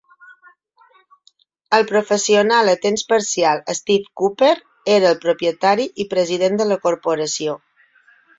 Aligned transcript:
El 1.79 1.83
professional 1.91 2.71
a 2.71 2.73
temps 2.85 3.03
parcial 3.11 3.61
Steve 3.81 4.09
Cooper 4.23 4.55
era 4.95 5.11
el 5.11 5.21
propietari 5.27 5.87
i 6.05 6.09
president 6.17 6.59
de 6.63 6.69
la 6.73 6.81
corporació. 6.89 7.57